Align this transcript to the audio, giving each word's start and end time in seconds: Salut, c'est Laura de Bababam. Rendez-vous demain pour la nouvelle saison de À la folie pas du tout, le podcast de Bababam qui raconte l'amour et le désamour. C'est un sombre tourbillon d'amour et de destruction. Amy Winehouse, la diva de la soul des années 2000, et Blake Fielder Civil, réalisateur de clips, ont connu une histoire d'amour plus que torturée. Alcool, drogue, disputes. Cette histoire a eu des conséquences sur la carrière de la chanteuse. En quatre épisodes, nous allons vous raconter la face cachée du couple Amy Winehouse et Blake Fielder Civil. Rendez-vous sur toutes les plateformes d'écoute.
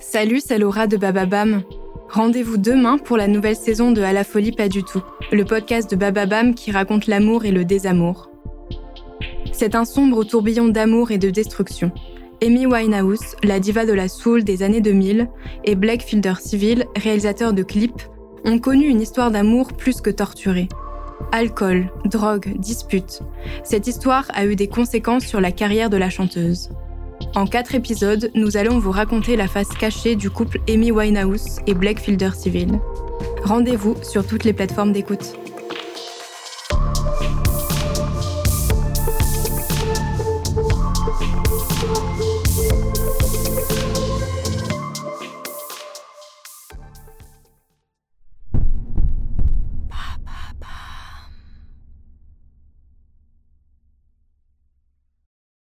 Salut, 0.00 0.40
c'est 0.44 0.58
Laura 0.58 0.86
de 0.86 0.96
Bababam. 0.96 1.62
Rendez-vous 2.08 2.56
demain 2.56 2.98
pour 2.98 3.16
la 3.16 3.26
nouvelle 3.26 3.56
saison 3.56 3.90
de 3.90 4.00
À 4.00 4.12
la 4.12 4.22
folie 4.22 4.52
pas 4.52 4.68
du 4.68 4.84
tout, 4.84 5.02
le 5.32 5.44
podcast 5.44 5.90
de 5.90 5.96
Bababam 5.96 6.54
qui 6.54 6.70
raconte 6.70 7.08
l'amour 7.08 7.44
et 7.44 7.50
le 7.50 7.64
désamour. 7.64 8.30
C'est 9.52 9.74
un 9.74 9.84
sombre 9.84 10.22
tourbillon 10.22 10.68
d'amour 10.68 11.10
et 11.10 11.18
de 11.18 11.30
destruction. 11.30 11.90
Amy 12.42 12.64
Winehouse, 12.66 13.34
la 13.42 13.58
diva 13.58 13.84
de 13.84 13.92
la 13.92 14.06
soul 14.06 14.44
des 14.44 14.62
années 14.62 14.80
2000, 14.80 15.28
et 15.64 15.74
Blake 15.74 16.02
Fielder 16.02 16.34
Civil, 16.40 16.86
réalisateur 16.96 17.52
de 17.52 17.64
clips, 17.64 18.02
ont 18.44 18.60
connu 18.60 18.86
une 18.86 19.00
histoire 19.00 19.32
d'amour 19.32 19.72
plus 19.72 20.00
que 20.00 20.10
torturée. 20.10 20.68
Alcool, 21.32 21.90
drogue, 22.04 22.56
disputes. 22.56 23.20
Cette 23.64 23.88
histoire 23.88 24.26
a 24.32 24.46
eu 24.46 24.54
des 24.54 24.68
conséquences 24.68 25.26
sur 25.26 25.40
la 25.40 25.50
carrière 25.50 25.90
de 25.90 25.96
la 25.96 26.08
chanteuse. 26.08 26.70
En 27.34 27.46
quatre 27.46 27.74
épisodes, 27.74 28.30
nous 28.34 28.56
allons 28.56 28.78
vous 28.78 28.90
raconter 28.90 29.36
la 29.36 29.48
face 29.48 29.68
cachée 29.68 30.16
du 30.16 30.30
couple 30.30 30.60
Amy 30.68 30.90
Winehouse 30.90 31.60
et 31.66 31.74
Blake 31.74 32.00
Fielder 32.00 32.30
Civil. 32.34 32.80
Rendez-vous 33.44 33.96
sur 34.02 34.26
toutes 34.26 34.44
les 34.44 34.52
plateformes 34.52 34.92
d'écoute. 34.92 35.38